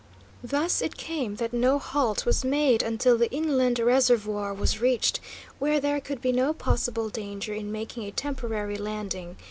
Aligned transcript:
Thus 0.43 0.81
it 0.81 0.97
came 0.97 1.35
that 1.35 1.53
no 1.53 1.77
halt 1.77 2.25
was 2.25 2.43
made 2.43 2.81
until 2.81 3.19
the 3.19 3.29
inland 3.29 3.77
reservoir 3.77 4.51
was 4.51 4.81
reached, 4.81 5.19
where 5.59 5.79
there 5.79 6.01
could 6.01 6.21
be 6.23 6.31
no 6.31 6.53
possible 6.53 7.09
danger 7.09 7.53
in 7.53 7.71
making 7.71 8.05
a 8.05 8.11
temporary 8.11 8.77
landing. 8.77 9.35